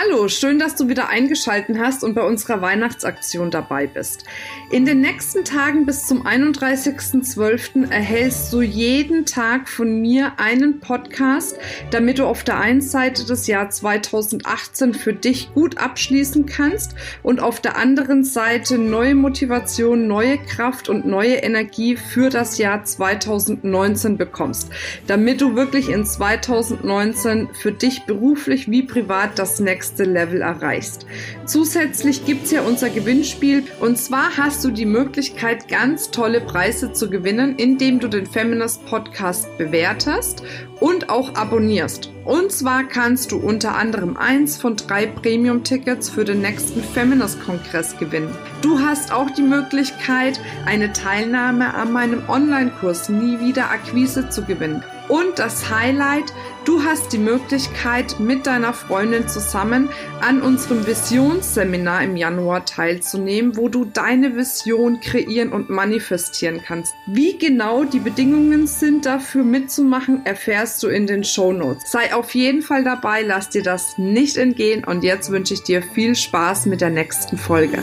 [0.00, 4.24] Hallo, schön, dass du wieder eingeschalten hast und bei unserer Weihnachtsaktion dabei bist.
[4.70, 7.90] In den nächsten Tagen bis zum 31.12.
[7.90, 11.58] erhältst du jeden Tag von mir einen Podcast,
[11.90, 16.94] damit du auf der einen Seite das Jahr 2018 für dich gut abschließen kannst
[17.24, 22.84] und auf der anderen Seite neue Motivation, neue Kraft und neue Energie für das Jahr
[22.84, 24.70] 2019 bekommst,
[25.08, 31.06] damit du wirklich in 2019 für dich beruflich wie privat das nächste Level erreichst.
[31.46, 36.92] Zusätzlich gibt es ja unser Gewinnspiel und zwar hast du die Möglichkeit, ganz tolle Preise
[36.92, 40.42] zu gewinnen, indem du den Feminist Podcast bewertest
[40.80, 42.10] und auch abonnierst.
[42.24, 48.28] Und zwar kannst du unter anderem eins von drei Premium-Tickets für den nächsten Feminist-Kongress gewinnen.
[48.60, 54.82] Du hast auch die Möglichkeit, eine Teilnahme an meinem Online-Kurs Nie wieder Akquise zu gewinnen.
[55.08, 56.34] Und das Highlight,
[56.66, 59.88] du hast die Möglichkeit, mit deiner Freundin zusammen
[60.20, 66.94] an unserem Visionsseminar im Januar teilzunehmen, wo du deine Vision kreieren und manifestieren kannst.
[67.06, 71.90] Wie genau die Bedingungen sind dafür mitzumachen, erfährst du in den Show Notes.
[71.90, 75.82] Sei auf jeden Fall dabei, lass dir das nicht entgehen und jetzt wünsche ich dir
[75.82, 77.82] viel Spaß mit der nächsten Folge.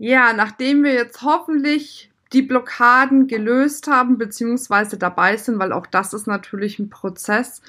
[0.00, 6.12] Ja, nachdem wir jetzt hoffentlich die Blockaden gelöst haben, beziehungsweise dabei sind, weil auch das
[6.12, 7.62] ist natürlich ein Prozess,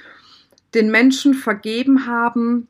[0.73, 2.67] den Menschen vergeben haben,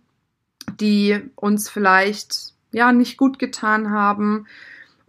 [0.79, 4.45] die uns vielleicht ja nicht gut getan haben,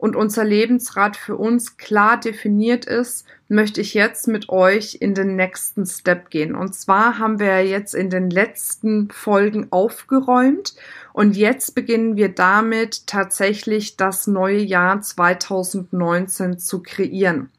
[0.00, 5.36] und unser Lebensrat für uns klar definiert ist, möchte ich jetzt mit euch in den
[5.36, 6.54] nächsten Step gehen.
[6.54, 10.74] Und zwar haben wir jetzt in den letzten Folgen aufgeräumt
[11.12, 17.50] und jetzt beginnen wir damit tatsächlich das neue Jahr 2019 zu kreieren.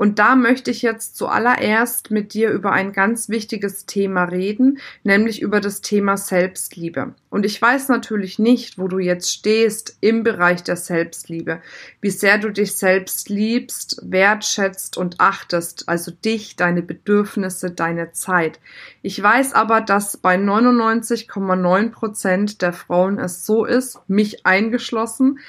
[0.00, 5.42] Und da möchte ich jetzt zuallererst mit dir über ein ganz wichtiges Thema reden, nämlich
[5.42, 7.14] über das Thema Selbstliebe.
[7.28, 11.60] Und ich weiß natürlich nicht, wo du jetzt stehst im Bereich der Selbstliebe,
[12.00, 18.58] wie sehr du dich selbst liebst, wertschätzt und achtest, also dich, deine Bedürfnisse, deine Zeit.
[19.02, 25.40] Ich weiß aber, dass bei 99,9 Prozent der Frauen es so ist, mich eingeschlossen,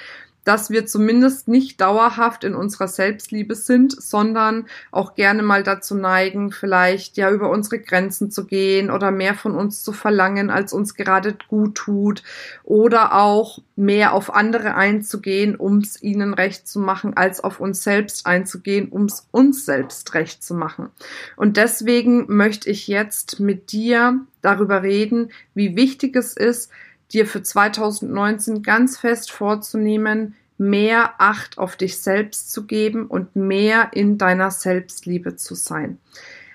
[0.44, 6.50] dass wir zumindest nicht dauerhaft in unserer Selbstliebe sind, sondern auch gerne mal dazu neigen,
[6.50, 10.94] vielleicht ja über unsere Grenzen zu gehen oder mehr von uns zu verlangen, als uns
[10.94, 12.22] gerade gut tut
[12.64, 17.82] oder auch mehr auf andere einzugehen, um es ihnen recht zu machen, als auf uns
[17.82, 20.88] selbst einzugehen, um es uns selbst recht zu machen.
[21.36, 26.70] Und deswegen möchte ich jetzt mit dir darüber reden, wie wichtig es ist,
[27.12, 33.90] dir für 2019 ganz fest vorzunehmen, mehr Acht auf dich selbst zu geben und mehr
[33.92, 35.98] in deiner Selbstliebe zu sein.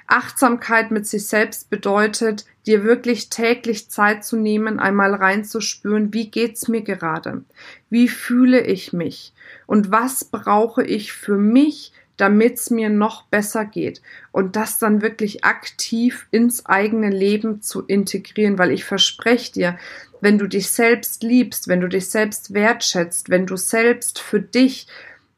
[0.08, 6.70] Achtsamkeit mit sich selbst bedeutet, dir wirklich täglich Zeit zu nehmen, einmal reinzuspüren, wie geht's
[6.70, 7.44] mir gerade?
[7.90, 9.34] Wie fühle ich mich?
[9.66, 14.02] Und was brauche ich für mich, damit es mir noch besser geht
[14.32, 19.78] und das dann wirklich aktiv ins eigene Leben zu integrieren, weil ich verspreche dir,
[20.20, 24.88] wenn du dich selbst liebst, wenn du dich selbst wertschätzt, wenn du selbst für dich,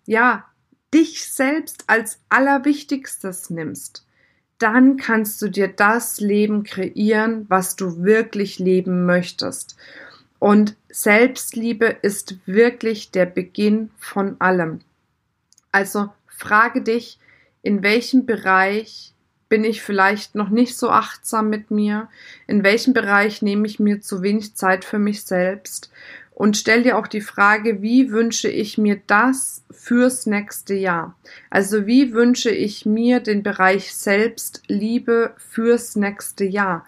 [0.06, 0.46] ja,
[0.94, 4.06] dich selbst als allerwichtigstes nimmst,
[4.58, 9.78] dann kannst du dir das Leben kreieren, was du wirklich leben möchtest.
[10.40, 14.80] Und Selbstliebe ist wirklich der Beginn von allem.
[15.72, 17.20] Also Frage dich,
[17.64, 19.14] in welchem Bereich
[19.50, 22.08] bin ich vielleicht noch nicht so achtsam mit mir?
[22.48, 25.92] In welchem Bereich nehme ich mir zu wenig Zeit für mich selbst?
[26.32, 31.14] Und stell dir auch die Frage, wie wünsche ich mir das fürs nächste Jahr?
[31.50, 36.86] Also wie wünsche ich mir den Bereich Selbstliebe fürs nächste Jahr?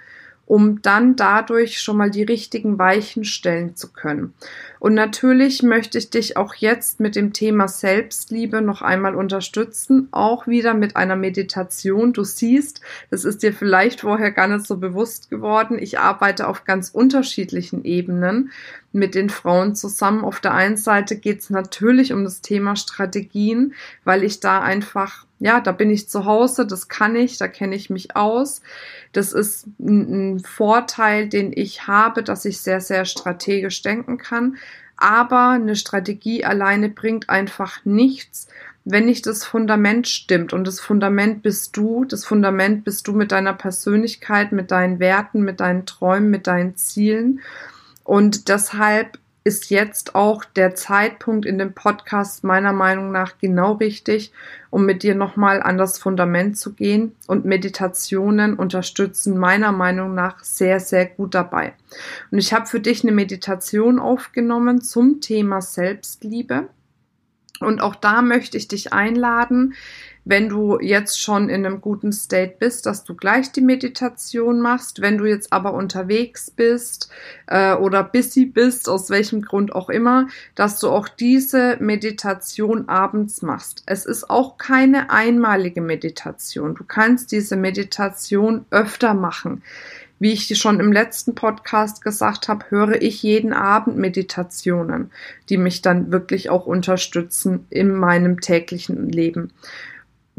[0.51, 4.33] um dann dadurch schon mal die richtigen Weichen stellen zu können.
[4.81, 10.47] Und natürlich möchte ich dich auch jetzt mit dem Thema Selbstliebe noch einmal unterstützen, auch
[10.47, 12.13] wieder mit einer Meditation.
[12.13, 12.81] Du siehst,
[13.11, 15.77] das ist dir vielleicht vorher gar nicht so bewusst geworden.
[15.79, 18.51] Ich arbeite auf ganz unterschiedlichen Ebenen
[18.91, 20.23] mit den Frauen zusammen.
[20.23, 25.27] Auf der einen Seite geht es natürlich um das Thema Strategien, weil ich da einfach
[25.41, 28.61] ja, da bin ich zu Hause, das kann ich, da kenne ich mich aus.
[29.11, 34.57] Das ist ein, Vorteil, den ich habe, dass ich sehr, sehr strategisch denken kann.
[35.01, 38.47] Aber eine Strategie alleine bringt einfach nichts,
[38.85, 40.53] wenn nicht das Fundament stimmt.
[40.53, 45.41] Und das Fundament bist du, das Fundament bist du mit deiner Persönlichkeit, mit deinen Werten,
[45.41, 47.39] mit deinen Träumen, mit deinen Zielen.
[48.03, 54.31] Und deshalb ist jetzt auch der Zeitpunkt in dem Podcast meiner Meinung nach genau richtig,
[54.69, 57.15] um mit dir nochmal an das Fundament zu gehen.
[57.27, 61.73] Und Meditationen unterstützen meiner Meinung nach sehr, sehr gut dabei.
[62.29, 66.69] Und ich habe für dich eine Meditation aufgenommen zum Thema Selbstliebe.
[67.59, 69.73] Und auch da möchte ich dich einladen,
[70.23, 75.01] wenn du jetzt schon in einem guten State bist, dass du gleich die Meditation machst.
[75.01, 77.09] Wenn du jetzt aber unterwegs bist
[77.47, 83.41] äh, oder busy bist, aus welchem Grund auch immer, dass du auch diese Meditation abends
[83.41, 83.83] machst.
[83.87, 86.75] Es ist auch keine einmalige Meditation.
[86.75, 89.63] Du kannst diese Meditation öfter machen.
[90.19, 95.09] Wie ich schon im letzten Podcast gesagt habe, höre ich jeden Abend Meditationen,
[95.49, 99.51] die mich dann wirklich auch unterstützen in meinem täglichen Leben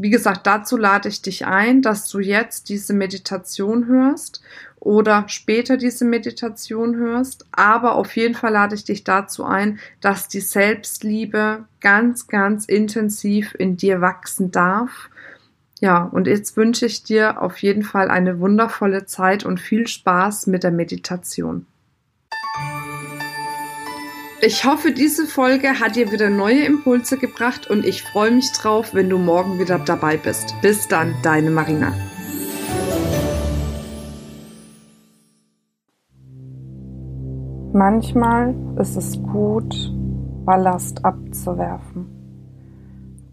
[0.02, 4.42] wie gesagt, dazu lade ich dich ein, dass du jetzt diese Meditation hörst
[4.80, 7.46] oder später diese Meditation hörst.
[7.52, 13.54] Aber auf jeden Fall lade ich dich dazu ein, dass die Selbstliebe ganz, ganz intensiv
[13.56, 15.08] in dir wachsen darf.
[15.80, 20.48] Ja, und jetzt wünsche ich dir auf jeden Fall eine wundervolle Zeit und viel Spaß
[20.48, 21.66] mit der Meditation.
[24.44, 28.92] Ich hoffe, diese Folge hat dir wieder neue Impulse gebracht und ich freue mich drauf,
[28.92, 30.56] wenn du morgen wieder dabei bist.
[30.60, 31.92] Bis dann, deine Marina.
[37.72, 39.92] Manchmal ist es gut,
[40.44, 42.08] Ballast abzuwerfen,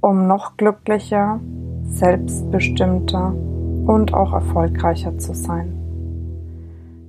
[0.01, 1.41] um noch glücklicher,
[1.85, 5.73] selbstbestimmter und auch erfolgreicher zu sein.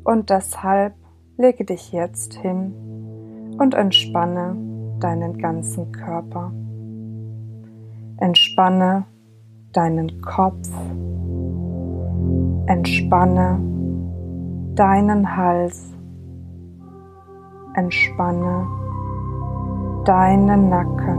[0.04, 0.94] Und deshalb
[1.36, 2.89] lege dich jetzt hin
[3.60, 4.56] und entspanne
[5.00, 6.50] deinen ganzen Körper.
[8.16, 9.04] Entspanne
[9.72, 10.70] deinen Kopf.
[12.66, 13.60] Entspanne
[14.74, 15.92] deinen Hals.
[17.74, 18.66] Entspanne
[20.06, 21.18] deinen Nacken.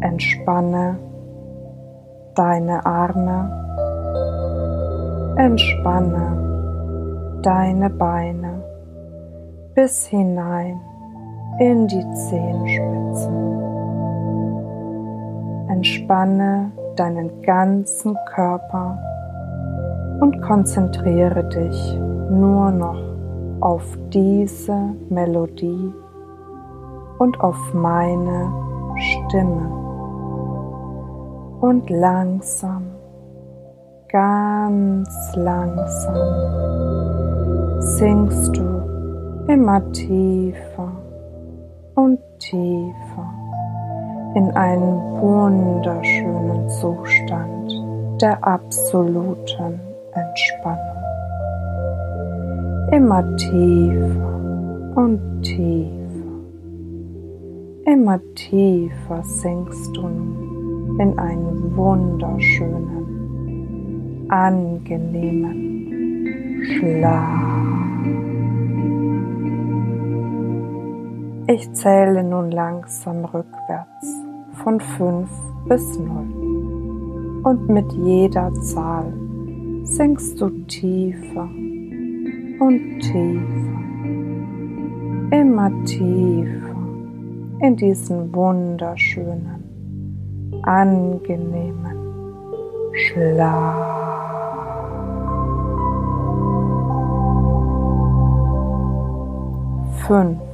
[0.00, 0.96] Entspanne
[2.36, 3.50] deine Arme.
[5.38, 8.45] Entspanne deine Beine
[9.76, 10.80] bis hinein
[11.58, 13.34] in die Zehenspitzen.
[15.68, 18.98] Entspanne deinen ganzen Körper
[20.20, 21.98] und konzentriere dich
[22.30, 22.98] nur noch
[23.60, 25.92] auf diese Melodie
[27.18, 28.50] und auf meine
[28.96, 29.70] Stimme.
[31.60, 32.84] Und langsam,
[34.08, 36.16] ganz langsam
[37.80, 38.65] singst du
[39.48, 40.92] immer tiefer
[41.94, 43.32] und tiefer
[44.34, 47.72] in einen wunderschönen Zustand
[48.20, 49.80] der absoluten
[50.12, 50.96] Entspannung.
[52.92, 54.40] Immer tiefer
[54.96, 55.92] und tiefer.
[57.86, 63.06] Immer tiefer sinkst du nun in einen wunderschönen,
[64.28, 65.76] angenehmen
[66.64, 67.65] Schlaf.
[71.48, 74.20] Ich zähle nun langsam rückwärts
[74.64, 75.28] von 5
[75.68, 79.12] bis 0 und mit jeder Zahl
[79.84, 81.48] sinkst du tiefer
[82.58, 83.78] und tiefer,
[85.30, 86.74] immer tiefer
[87.60, 89.62] in diesen wunderschönen,
[90.64, 91.96] angenehmen
[92.92, 93.86] Schlaf.
[100.08, 100.45] Fünf.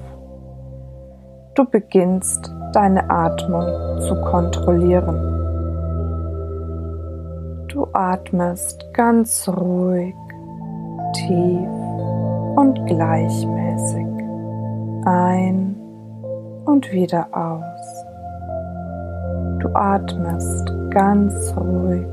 [1.54, 5.16] Du beginnst deine Atmung zu kontrollieren.
[7.68, 10.14] Du atmest ganz ruhig,
[11.12, 11.68] tief
[12.56, 14.06] und gleichmäßig
[15.04, 15.76] ein
[16.64, 18.04] und wieder aus.
[19.60, 22.06] Du atmest ganz ruhig,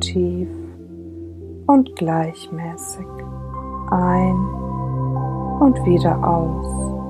[0.00, 0.48] tief
[1.66, 3.06] und gleichmäßig
[3.90, 4.36] ein
[5.60, 7.01] und wieder aus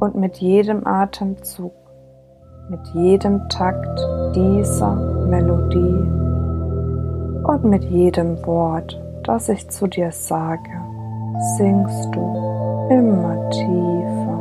[0.00, 1.72] und mit jedem Atemzug,
[2.68, 3.98] mit jedem Takt
[4.34, 6.06] dieser Melodie
[7.44, 10.70] und mit jedem Wort, das ich zu dir sage,
[11.56, 14.38] singst du immer tiefer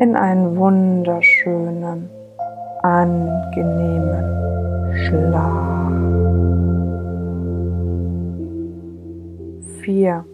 [0.00, 2.08] in einen wunderschönen,
[2.82, 4.24] angenehmen
[4.94, 5.70] Schlaf.
[9.82, 10.24] 4.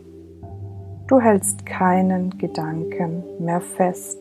[1.08, 4.18] Du hältst keinen Gedanken mehr fest.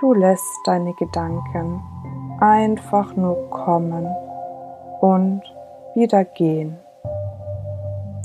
[0.00, 1.82] Du lässt deine Gedanken
[2.40, 4.06] einfach nur kommen
[5.02, 5.42] und
[5.94, 6.78] wieder gehen.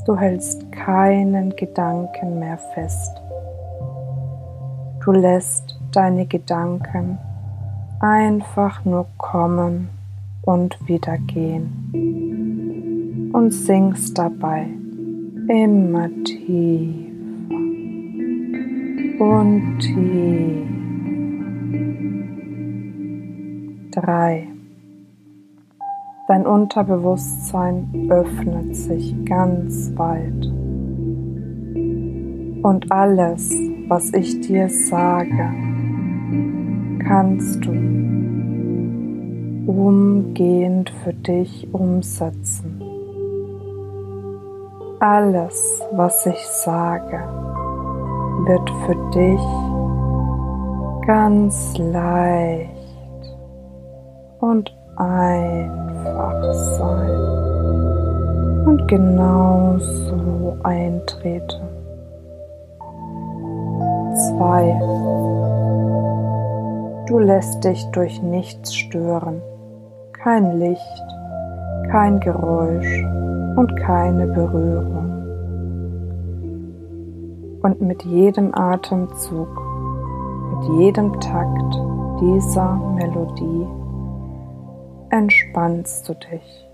[0.06, 3.20] Du hältst keinen Gedanken mehr fest.
[5.04, 7.18] Du lässt deine Gedanken
[8.00, 9.90] einfach nur kommen
[10.46, 11.90] und wieder gehen
[13.34, 14.66] und singst dabei
[15.46, 17.13] immer tiefer
[19.18, 20.74] und tiefer.
[23.94, 24.48] Drei.
[26.26, 30.46] Dein Unterbewusstsein öffnet sich ganz weit.
[32.64, 33.52] Und alles,
[33.86, 35.50] was ich dir sage,
[37.06, 37.70] kannst du
[39.70, 42.82] umgehend für dich umsetzen.
[44.98, 47.53] Alles, was ich sage,
[48.46, 49.40] wird für dich
[51.06, 52.70] ganz leicht
[54.40, 57.44] und einfach sein
[58.66, 61.62] und genauso eintreten.
[64.14, 64.74] Zwei.
[67.06, 69.42] Du lässt dich durch nichts stören,
[70.12, 71.02] kein Licht,
[71.90, 73.04] kein Geräusch
[73.56, 75.03] und keine Berührung.
[77.64, 79.48] Und mit jedem Atemzug,
[80.50, 81.74] mit jedem Takt
[82.20, 83.66] dieser Melodie
[85.08, 86.68] entspannst du dich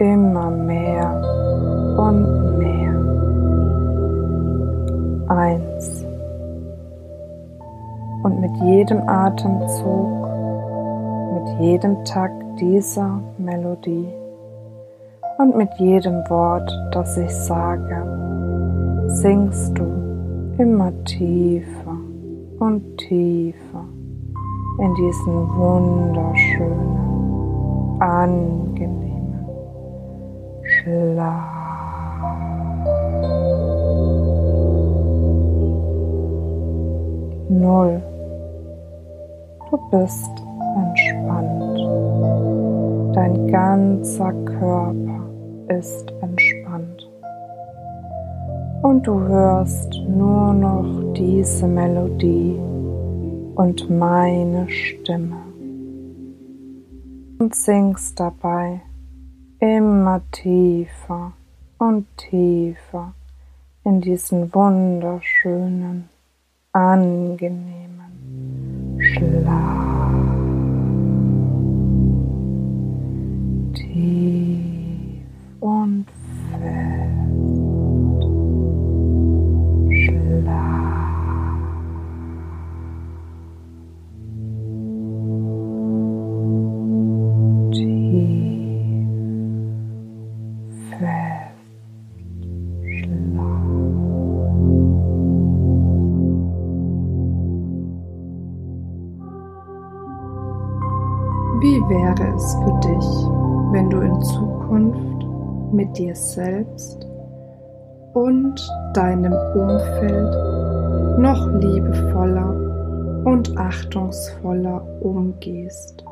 [0.00, 2.92] immer mehr und mehr.
[5.34, 6.04] Eins.
[8.22, 10.28] Und mit jedem Atemzug,
[11.32, 14.12] mit jedem Takt dieser Melodie
[15.38, 18.02] und mit jedem Wort, das ich sage,
[19.08, 20.03] singst du
[20.58, 21.96] immer tiefer
[22.58, 23.84] und tiefer
[24.78, 27.04] in diesen wunderschönen
[28.00, 29.46] angenehmen
[30.62, 31.54] Schlaf.
[37.48, 38.02] Null.
[39.70, 40.30] Du bist
[40.76, 41.78] entspannt.
[43.14, 45.20] Dein ganzer Körper
[45.68, 47.13] ist entspannt.
[48.84, 52.54] Und du hörst nur noch diese Melodie
[53.54, 55.38] und meine Stimme
[57.38, 58.82] und singst dabei
[59.58, 61.32] immer tiefer
[61.78, 63.14] und tiefer
[63.84, 66.10] in diesen wunderschönen,
[66.72, 67.78] angenehmen
[69.00, 70.12] Schlaf.
[73.72, 75.24] Tief
[75.60, 76.04] und
[102.18, 103.06] wäre es für dich,
[103.72, 105.26] wenn du in Zukunft
[105.72, 107.06] mit dir selbst
[108.12, 108.54] und
[108.94, 112.54] deinem Umfeld noch liebevoller
[113.24, 116.04] und achtungsvoller umgehst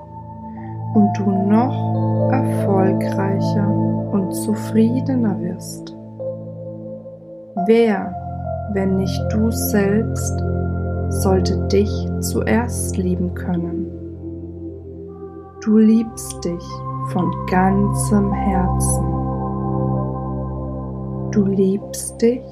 [0.95, 3.69] und du noch erfolgreicher
[4.13, 5.95] und zufriedener wirst?
[7.67, 8.15] Wer,
[8.73, 10.43] wenn nicht du selbst,
[11.11, 13.82] sollte dich zuerst lieben können?
[15.65, 16.65] Du liebst dich
[17.13, 19.05] von ganzem Herzen.
[21.31, 22.43] Du liebst dich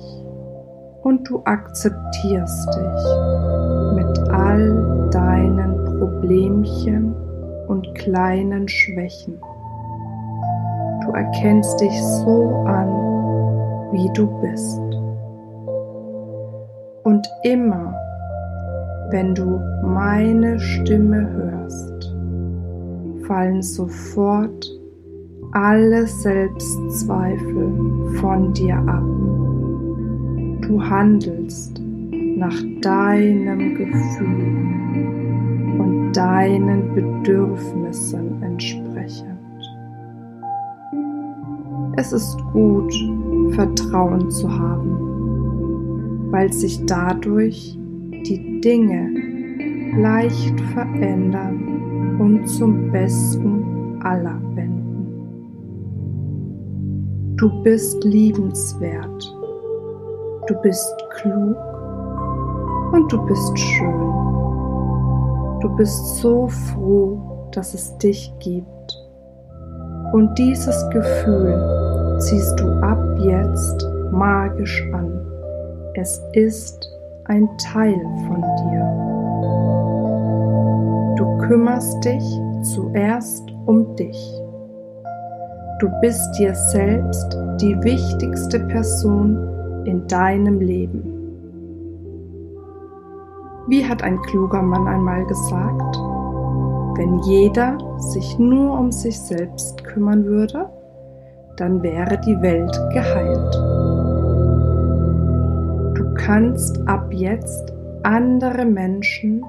[1.02, 7.12] und du akzeptierst dich mit all deinen Problemchen
[7.66, 9.40] und kleinen Schwächen.
[11.04, 12.88] Du erkennst dich so an,
[13.90, 14.80] wie du bist.
[17.02, 17.92] Und immer,
[19.10, 21.99] wenn du meine Stimme hörst,
[23.30, 24.68] fallen sofort
[25.52, 29.04] alle Selbstzweifel von dir ab.
[30.62, 31.80] Du handelst
[32.36, 39.38] nach deinem Gefühl und deinen Bedürfnissen entsprechend.
[41.98, 42.92] Es ist gut,
[43.52, 47.78] Vertrauen zu haben, weil sich dadurch
[48.26, 49.08] die Dinge
[49.96, 51.79] leicht verändern
[52.20, 55.16] und zum Besten aller wenden.
[57.36, 59.34] Du bist liebenswert,
[60.46, 61.56] du bist klug
[62.92, 64.10] und du bist schön.
[65.60, 68.66] Du bist so froh, dass es dich gibt.
[70.12, 75.20] Und dieses Gefühl ziehst du ab jetzt magisch an.
[75.94, 76.86] Es ist
[77.26, 78.99] ein Teil von dir.
[81.50, 84.40] Kümmerst dich zuerst um dich.
[85.80, 91.02] Du bist dir selbst die wichtigste Person in deinem Leben.
[93.66, 95.96] Wie hat ein kluger Mann einmal gesagt,
[96.96, 100.70] wenn jeder sich nur um sich selbst kümmern würde,
[101.56, 103.54] dann wäre die Welt geheilt.
[105.96, 107.72] Du kannst ab jetzt
[108.04, 109.44] andere Menschen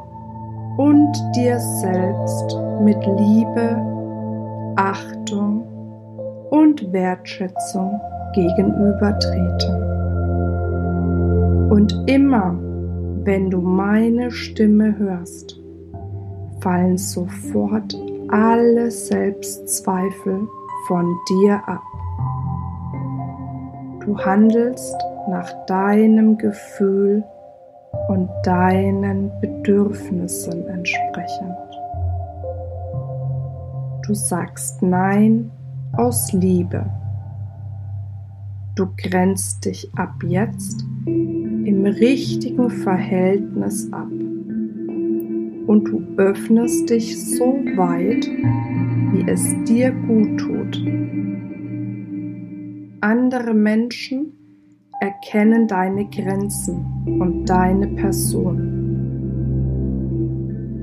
[0.78, 3.78] und dir selbst mit Liebe,
[4.76, 5.64] Achtung
[6.50, 8.00] und Wertschätzung
[8.34, 9.92] gegenübertreten.
[11.70, 12.58] Und immer,
[13.24, 15.60] wenn du meine Stimme hörst,
[16.62, 17.96] fallen sofort
[18.30, 20.48] alle Selbstzweifel
[20.88, 21.84] von dir ab.
[24.06, 24.96] Du handelst
[25.30, 27.24] nach deinem Gefühl
[28.12, 31.56] und deinen Bedürfnissen entsprechend.
[34.06, 35.50] Du sagst Nein
[35.94, 36.86] aus Liebe.
[38.76, 44.12] Du grenzt dich ab jetzt im richtigen Verhältnis ab
[45.68, 48.28] und du öffnest dich so weit,
[49.14, 50.86] wie es dir gut tut.
[53.00, 54.34] Andere Menschen
[55.02, 58.78] erkennen deine Grenzen und deine Person.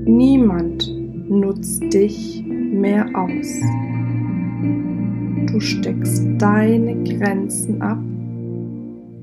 [0.05, 0.93] Niemand
[1.29, 3.61] nutzt dich mehr aus.
[5.49, 7.97] Du steckst deine Grenzen ab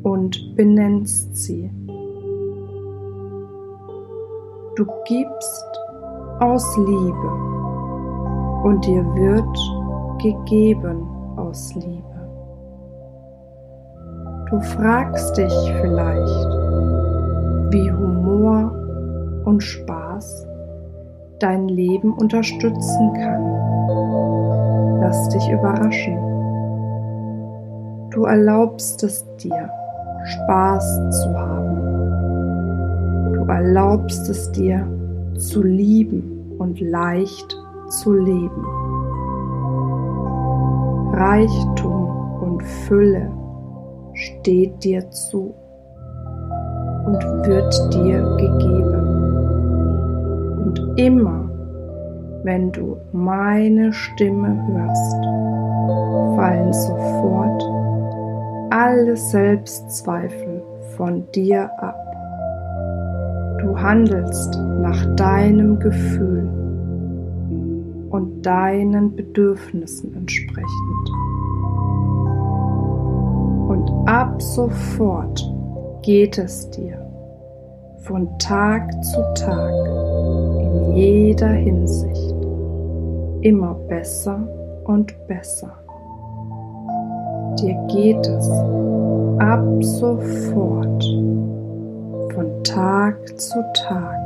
[0.02, 1.70] und benennst sie.
[4.76, 5.66] Du gibst
[6.40, 7.30] aus Liebe
[8.64, 12.15] und dir wird gegeben aus Liebe.
[14.50, 16.48] Du fragst dich vielleicht,
[17.72, 18.70] wie Humor
[19.44, 20.46] und Spaß
[21.40, 25.00] dein Leben unterstützen kann.
[25.00, 26.16] Lass dich überraschen.
[28.10, 29.68] Du erlaubst es dir,
[30.24, 33.32] Spaß zu haben.
[33.32, 34.86] Du erlaubst es dir,
[35.38, 37.56] zu lieben und leicht
[37.88, 38.64] zu leben.
[41.12, 43.28] Reichtum und Fülle
[44.16, 45.54] steht dir zu
[47.06, 49.06] und wird dir gegeben.
[50.64, 51.48] Und immer,
[52.42, 55.24] wenn du meine Stimme hörst,
[56.36, 57.62] fallen sofort
[58.70, 60.62] alle Selbstzweifel
[60.96, 62.02] von dir ab.
[63.60, 66.48] Du handelst nach deinem Gefühl
[68.10, 71.25] und deinen Bedürfnissen entsprechend.
[74.06, 75.44] Ab sofort
[76.02, 77.04] geht es dir
[78.02, 79.72] von Tag zu Tag
[80.60, 82.36] in jeder Hinsicht
[83.40, 84.46] immer besser
[84.84, 85.72] und besser.
[87.58, 88.48] Dir geht es
[89.40, 91.02] ab sofort
[92.32, 94.20] von Tag zu Tag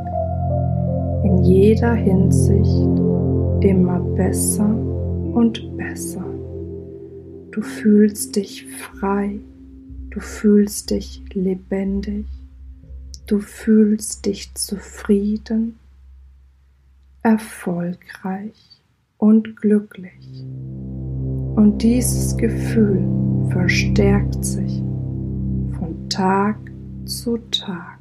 [1.24, 3.00] in jeder Hinsicht
[3.60, 4.68] immer besser
[5.32, 6.24] und besser.
[7.50, 9.40] Du fühlst dich frei,
[10.10, 12.26] du fühlst dich lebendig,
[13.26, 15.78] du fühlst dich zufrieden,
[17.22, 18.82] erfolgreich
[19.18, 20.44] und glücklich.
[21.54, 23.04] Und dieses Gefühl
[23.50, 24.78] verstärkt sich
[25.78, 26.56] von Tag
[27.04, 27.98] zu Tag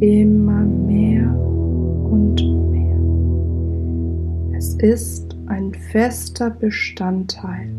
[0.00, 4.56] immer mehr und mehr.
[4.56, 7.70] Es ist ein fester Bestandteil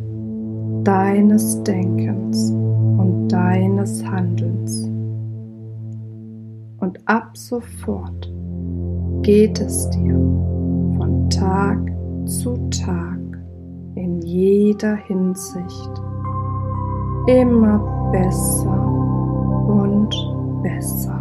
[0.83, 4.89] deines Denkens und deines Handelns.
[6.79, 8.31] Und ab sofort
[9.21, 10.15] geht es dir
[10.97, 11.79] von Tag
[12.25, 13.19] zu Tag
[13.95, 16.01] in jeder Hinsicht
[17.27, 18.85] immer besser
[19.67, 20.09] und
[20.63, 21.20] besser.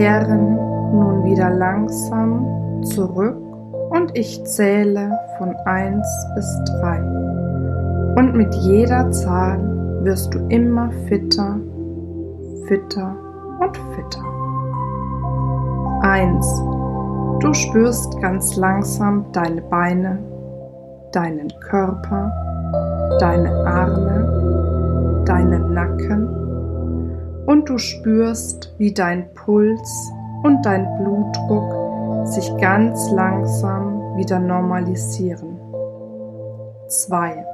[0.00, 0.56] Kehren
[0.98, 3.36] nun wieder langsam zurück
[3.90, 8.14] und ich zähle von 1 bis 3.
[8.16, 9.58] Und mit jeder Zahl
[10.02, 11.56] wirst du immer fitter,
[12.66, 13.14] fitter
[13.60, 14.24] und fitter.
[16.00, 16.46] 1.
[17.40, 20.18] Du spürst ganz langsam deine Beine,
[21.12, 22.32] deinen Körper,
[23.20, 26.39] deine Arme, deinen Nacken
[27.50, 30.12] und du spürst, wie dein Puls
[30.44, 35.58] und dein Blutdruck sich ganz langsam wieder normalisieren.
[36.86, 37.44] 2.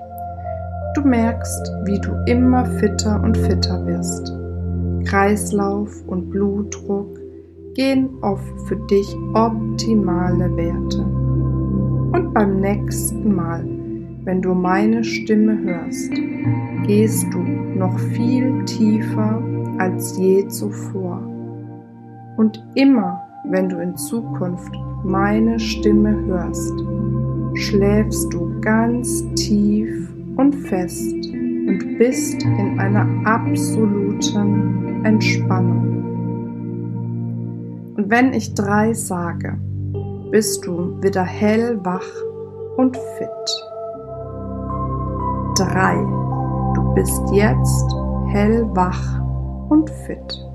[0.94, 4.34] Du merkst, wie du immer fitter und fitter wirst.
[5.08, 7.18] Kreislauf und Blutdruck
[7.74, 11.04] gehen auf für dich optimale Werte.
[12.12, 13.64] Und beim nächsten Mal,
[14.24, 16.12] wenn du meine Stimme hörst,
[16.86, 19.42] gehst du noch viel tiefer
[19.78, 21.20] als je zuvor.
[22.36, 26.74] Und immer, wenn du in Zukunft meine Stimme hörst,
[27.54, 35.96] schläfst du ganz tief und fest und bist in einer absoluten Entspannung.
[37.96, 39.58] Und wenn ich drei sage,
[40.30, 42.06] bist du wieder hellwach
[42.76, 43.28] und fit.
[45.56, 45.94] Drei.
[46.74, 47.94] Du bist jetzt
[48.28, 49.25] hellwach
[49.68, 50.45] und fit.